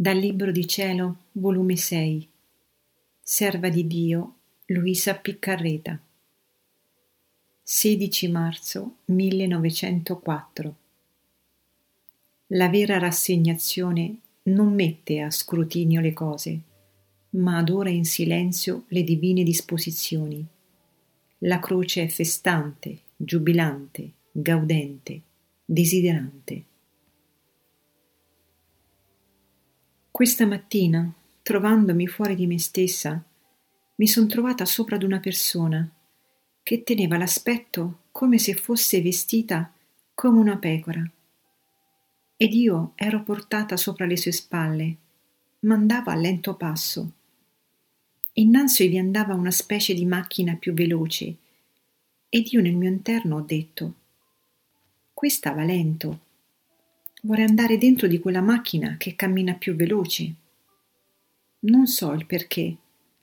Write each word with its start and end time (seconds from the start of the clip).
Dal 0.00 0.16
Libro 0.16 0.52
di 0.52 0.64
Cielo, 0.68 1.24
volume 1.32 1.74
6 1.74 2.28
Serva 3.20 3.68
di 3.68 3.84
Dio, 3.84 4.34
Luisa 4.66 5.16
Piccarreta 5.16 6.00
16 7.64 8.28
marzo 8.28 8.98
1904 9.06 10.76
La 12.46 12.68
vera 12.68 12.98
rassegnazione 12.98 14.18
non 14.42 14.72
mette 14.72 15.20
a 15.20 15.32
scrutinio 15.32 16.00
le 16.00 16.12
cose, 16.12 16.60
ma 17.30 17.56
adora 17.56 17.90
in 17.90 18.04
silenzio 18.04 18.84
le 18.90 19.02
divine 19.02 19.42
disposizioni. 19.42 20.46
La 21.38 21.58
croce 21.58 22.04
è 22.04 22.06
festante, 22.06 23.00
giubilante, 23.16 24.12
gaudente, 24.30 25.20
desiderante. 25.64 26.67
Questa 30.18 30.46
mattina, 30.46 31.14
trovandomi 31.42 32.08
fuori 32.08 32.34
di 32.34 32.48
me 32.48 32.58
stessa, 32.58 33.22
mi 33.94 34.08
son 34.08 34.26
trovata 34.26 34.64
sopra 34.64 34.96
ad 34.96 35.04
una 35.04 35.20
persona 35.20 35.88
che 36.60 36.82
teneva 36.82 37.16
l'aspetto 37.16 38.06
come 38.10 38.38
se 38.38 38.54
fosse 38.54 39.00
vestita 39.00 39.72
come 40.14 40.40
una 40.40 40.58
pecora. 40.58 41.08
Ed 42.36 42.52
io 42.52 42.94
ero 42.96 43.22
portata 43.22 43.76
sopra 43.76 44.06
le 44.06 44.16
sue 44.16 44.32
spalle, 44.32 44.96
ma 45.60 45.74
andava 45.74 46.10
a 46.10 46.16
lento 46.16 46.56
passo. 46.56 47.12
Innanzi 48.32 48.88
vi 48.88 48.98
andava 48.98 49.34
una 49.34 49.52
specie 49.52 49.94
di 49.94 50.04
macchina 50.04 50.56
più 50.56 50.72
veloce, 50.72 51.36
ed 52.28 52.48
io 52.50 52.60
nel 52.60 52.74
mio 52.74 52.90
interno 52.90 53.36
ho 53.36 53.42
detto: 53.42 53.94
Qui 55.14 55.30
stava 55.30 55.62
lento 55.62 56.26
Vorrei 57.22 57.46
andare 57.46 57.78
dentro 57.78 58.06
di 58.06 58.20
quella 58.20 58.40
macchina 58.40 58.96
che 58.96 59.16
cammina 59.16 59.54
più 59.54 59.74
veloce. 59.74 60.34
Non 61.60 61.86
so 61.88 62.12
il 62.12 62.26
perché. 62.26 62.76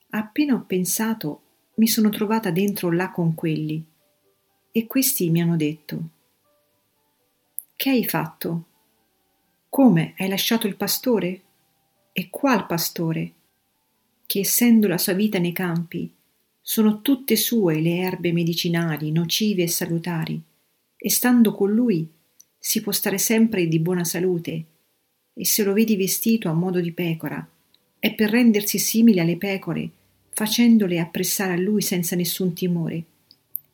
Appena 0.09 0.55
ho 0.55 0.65
pensato, 0.65 1.41
mi 1.75 1.87
sono 1.87 2.09
trovata 2.09 2.51
dentro 2.51 2.91
là 2.91 3.09
con 3.11 3.33
quelli. 3.35 3.83
E 4.71 4.85
questi 4.87 5.29
mi 5.29 5.41
hanno 5.41 5.55
detto: 5.55 6.09
Che 7.75 7.89
hai 7.89 8.05
fatto? 8.05 8.65
Come 9.69 10.13
hai 10.17 10.27
lasciato 10.27 10.67
il 10.67 10.75
pastore? 10.75 11.41
E 12.11 12.29
qual 12.29 12.65
pastore? 12.65 13.31
Che 14.25 14.39
essendo 14.39 14.87
la 14.87 14.97
sua 14.97 15.13
vita 15.13 15.39
nei 15.39 15.53
campi, 15.53 16.11
sono 16.59 17.01
tutte 17.01 17.37
sue 17.37 17.79
le 17.79 17.97
erbe 17.97 18.33
medicinali, 18.33 19.11
nocive 19.11 19.63
e 19.63 19.67
salutari, 19.69 20.41
e 20.97 21.09
stando 21.09 21.53
con 21.53 21.71
lui 21.71 22.09
si 22.67 22.81
può 22.81 22.91
stare 22.91 23.19
sempre 23.19 23.67
di 23.67 23.77
buona 23.77 24.03
salute, 24.03 24.65
e 25.35 25.45
se 25.45 25.63
lo 25.63 25.71
vedi 25.71 25.95
vestito 25.95 26.49
a 26.49 26.53
modo 26.53 26.81
di 26.81 26.91
pecora, 26.93 27.47
è 27.99 28.15
per 28.15 28.31
rendersi 28.31 28.79
simile 28.79 29.21
alle 29.21 29.37
pecore, 29.37 29.87
facendole 30.31 30.99
appressare 30.99 31.53
a 31.53 31.57
lui 31.57 31.83
senza 31.83 32.15
nessun 32.15 32.53
timore. 32.53 33.03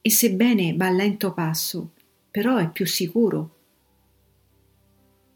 E 0.01 0.09
sebbene 0.09 0.75
va 0.75 0.87
a 0.87 0.91
lento 0.91 1.31
passo, 1.31 1.91
però 2.29 2.57
è 2.57 2.69
più 2.69 2.85
sicuro. 2.85 3.55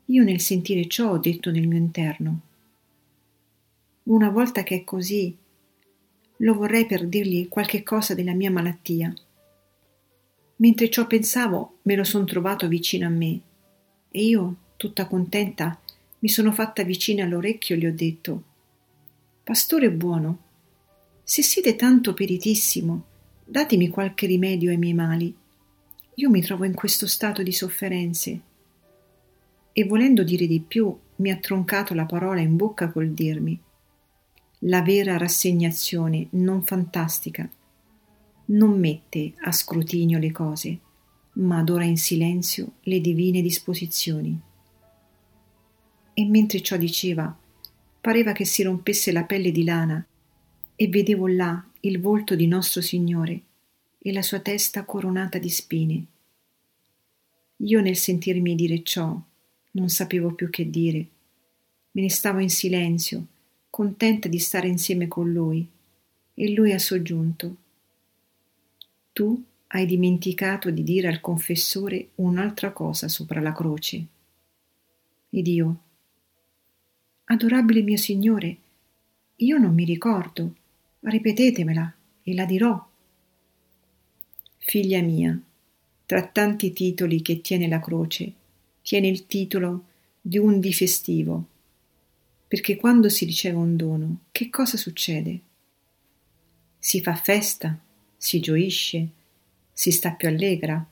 Io 0.07 0.23
nel 0.25 0.41
sentire 0.41 0.85
ciò 0.89 1.11
ho 1.11 1.17
detto 1.17 1.49
nel 1.49 1.65
mio 1.65 1.77
interno. 1.77 2.41
Una 4.03 4.31
volta 4.31 4.63
che 4.63 4.75
è 4.75 4.83
così, 4.83 5.33
lo 6.39 6.53
vorrei 6.55 6.85
per 6.85 7.07
dirgli 7.07 7.47
qualche 7.47 7.83
cosa 7.83 8.15
della 8.15 8.33
mia 8.33 8.51
malattia 8.51 9.13
Mentre 10.57 10.89
ciò 10.89 11.05
pensavo, 11.07 11.79
me 11.83 11.95
lo 11.95 12.03
son 12.03 12.25
trovato 12.25 12.67
vicino 12.67 13.07
a 13.07 13.09
me 13.09 13.41
e 14.15 14.23
io, 14.23 14.55
tutta 14.77 15.07
contenta, 15.07 15.77
mi 16.19 16.29
sono 16.29 16.53
fatta 16.53 16.83
vicina 16.83 17.25
all'orecchio 17.25 17.75
e 17.75 17.77
gli 17.77 17.85
ho 17.85 17.93
detto: 17.93 18.43
Pastore 19.43 19.91
buono, 19.91 20.39
se 21.21 21.41
siete 21.41 21.75
tanto 21.75 22.13
peritissimo, 22.13 23.03
datemi 23.43 23.89
qualche 23.89 24.25
rimedio 24.25 24.69
ai 24.69 24.77
miei 24.77 24.93
mali. 24.93 25.35
Io 26.13 26.29
mi 26.29 26.41
trovo 26.41 26.63
in 26.63 26.73
questo 26.73 27.07
stato 27.07 27.43
di 27.43 27.51
sofferenze. 27.51 28.41
E 29.73 29.83
volendo 29.83 30.23
dire 30.23 30.47
di 30.47 30.61
più, 30.61 30.97
mi 31.17 31.29
ha 31.29 31.35
troncato 31.35 31.93
la 31.93 32.05
parola 32.05 32.39
in 32.39 32.55
bocca 32.55 32.89
col 32.89 33.11
dirmi: 33.11 33.59
La 34.59 34.81
vera 34.81 35.17
rassegnazione 35.17 36.27
non 36.29 36.63
fantastica 36.63 37.49
non 38.47 38.79
mette 38.79 39.33
a 39.41 39.51
scrutinio 39.51 40.19
le 40.19 40.31
cose, 40.31 40.79
ma 41.33 41.59
adora 41.59 41.83
in 41.83 41.97
silenzio 41.97 42.73
le 42.83 43.01
divine 43.01 43.41
disposizioni. 43.41 44.39
E 46.13 46.25
mentre 46.25 46.61
ciò 46.61 46.77
diceva, 46.77 47.35
pareva 47.99 48.31
che 48.31 48.45
si 48.45 48.63
rompesse 48.63 49.11
la 49.11 49.23
pelle 49.23 49.51
di 49.51 49.63
lana, 49.63 50.05
e 50.77 50.87
vedevo 50.87 51.27
là 51.27 51.65
il 51.81 51.99
volto 51.99 52.35
di 52.35 52.47
nostro 52.47 52.81
Signore 52.81 53.41
e 53.97 54.11
la 54.11 54.21
sua 54.21 54.39
testa 54.39 54.83
coronata 54.83 55.37
di 55.37 55.49
spine. 55.49 56.05
Io 57.57 57.81
nel 57.81 57.95
sentirmi 57.95 58.55
dire 58.55 58.83
ciò 58.83 59.19
non 59.71 59.89
sapevo 59.89 60.33
più 60.33 60.49
che 60.49 60.69
dire. 60.69 61.07
Me 61.91 62.01
ne 62.01 62.09
stavo 62.09 62.39
in 62.39 62.49
silenzio, 62.49 63.25
contenta 63.69 64.27
di 64.27 64.39
stare 64.39 64.67
insieme 64.67 65.07
con 65.07 65.31
lui, 65.31 65.67
e 66.33 66.53
lui 66.53 66.73
ha 66.73 66.79
soggiunto 66.79 67.55
tu 69.15 69.41
hai 69.67 69.85
dimenticato 69.85 70.69
di 70.69 70.83
dire 70.83 71.07
al 71.07 71.21
confessore 71.21 72.09
un'altra 72.15 72.73
cosa 72.73 73.07
sopra 73.07 73.39
la 73.39 73.53
croce. 73.53 74.05
Ed 75.29 75.47
io, 75.47 75.79
adorabile 77.23 77.81
mio 77.81 77.95
Signore, 77.95 78.57
io 79.37 79.57
non 79.57 79.73
mi 79.73 79.85
ricordo, 79.85 80.53
ripetetemela 80.99 81.95
e 82.23 82.33
la 82.33 82.43
dirò. 82.43 82.85
Figlia 84.57 85.01
mia, 85.01 85.39
tra 86.05 86.27
tanti 86.27 86.73
titoli 86.73 87.21
che 87.21 87.39
tiene 87.39 87.69
la 87.69 87.79
croce, 87.79 88.33
tiene 88.81 89.07
il 89.07 89.27
titolo 89.27 89.85
di 90.19 90.37
un 90.37 90.59
di 90.59 90.73
festivo, 90.73 91.45
perché 92.49 92.75
quando 92.75 93.07
si 93.07 93.23
riceve 93.23 93.55
un 93.55 93.77
dono, 93.77 94.23
che 94.31 94.49
cosa 94.49 94.75
succede? 94.75 95.39
Si 96.77 96.99
fa 97.01 97.15
festa, 97.15 97.79
si 98.25 98.39
gioisce, 98.39 99.07
si 99.71 99.91
sta 99.91 100.13
più 100.13 100.27
allegra. 100.27 100.83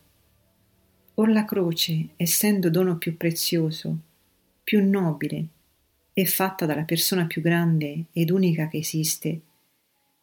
Or 1.15 1.29
la 1.29 1.45
croce, 1.45 2.09
essendo 2.15 2.69
dono 2.69 2.99
più 2.99 3.17
prezioso, 3.17 3.97
più 4.63 4.87
nobile 4.87 5.47
e 6.13 6.27
fatta 6.27 6.67
dalla 6.67 6.83
persona 6.83 7.25
più 7.25 7.41
grande 7.41 8.05
ed 8.11 8.29
unica 8.29 8.67
che 8.67 8.77
esiste, 8.77 9.41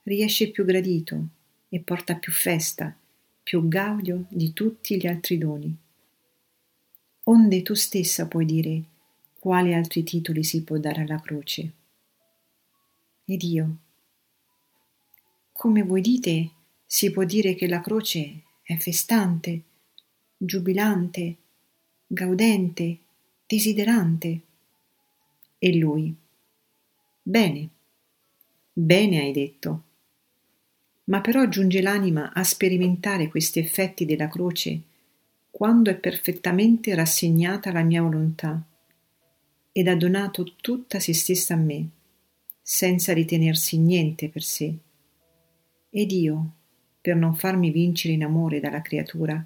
riesce 0.05 0.53
più 0.53 0.65
gradito 0.65 1.27
e 1.69 1.81
porta 1.81 2.15
più 2.15 2.31
festa, 2.31 2.97
più 3.43 3.67
gaudio 3.67 4.27
di 4.29 4.53
tutti 4.53 4.97
gli 4.97 5.09
altri 5.09 5.37
doni. 5.37 5.77
Onde 7.25 7.63
tu 7.63 7.75
stessa 7.75 8.29
puoi 8.29 8.45
dire 8.45 8.83
quali 9.41 9.75
altri 9.75 10.05
titoli 10.05 10.45
si 10.45 10.63
può 10.63 10.79
dare 10.79 11.03
alla 11.03 11.21
croce. 11.21 11.73
Ed 13.25 13.43
io, 13.43 13.77
come 15.51 15.83
voi 15.83 16.03
dite, 16.03 16.51
si 16.93 17.13
può 17.13 17.23
dire 17.23 17.55
che 17.55 17.69
la 17.69 17.81
croce 17.81 18.43
è 18.65 18.77
festante, 18.77 19.63
giubilante, 20.37 21.37
gaudente, 22.05 22.99
desiderante. 23.47 24.41
E 25.57 25.77
lui. 25.77 26.13
Bene, 27.23 27.69
bene 28.73 29.21
hai 29.21 29.31
detto. 29.31 29.83
Ma 31.05 31.21
però 31.21 31.47
giunge 31.47 31.81
l'anima 31.81 32.33
a 32.33 32.43
sperimentare 32.43 33.29
questi 33.29 33.61
effetti 33.61 34.05
della 34.05 34.29
croce 34.29 34.81
quando 35.49 35.91
è 35.91 35.95
perfettamente 35.95 36.93
rassegnata 36.97 37.71
alla 37.71 37.85
mia 37.85 38.03
volontà 38.03 38.61
ed 39.71 39.87
ha 39.87 39.95
donato 39.95 40.57
tutta 40.57 40.99
se 40.99 41.15
stessa 41.15 41.55
a 41.55 41.57
me, 41.57 41.89
senza 42.61 43.13
ritenersi 43.13 43.79
niente 43.79 44.29
per 44.29 44.43
sé. 44.43 44.75
Ed 45.89 46.11
io, 46.11 46.55
per 47.01 47.17
non 47.17 47.35
farmi 47.35 47.71
vincere 47.71 48.15
in 48.15 48.25
amore 48.25 48.61
dalla 48.61 48.83
creatura, 48.83 49.45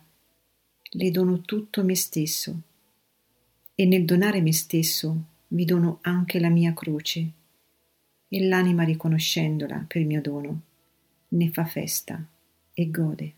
le 0.96 1.10
dono 1.10 1.40
tutto 1.40 1.84
me 1.84 1.94
stesso. 1.94 2.60
E 3.74 3.84
nel 3.86 4.04
donare 4.04 4.40
me 4.40 4.52
stesso 4.52 5.24
vi 5.48 5.64
dono 5.64 5.98
anche 6.02 6.38
la 6.40 6.48
mia 6.48 6.72
croce. 6.72 7.30
E 8.28 8.46
l'anima 8.46 8.82
riconoscendola 8.84 9.84
per 9.86 10.04
mio 10.04 10.20
dono 10.20 10.60
ne 11.28 11.50
fa 11.50 11.64
festa 11.64 12.24
e 12.72 12.90
gode. 12.90 13.32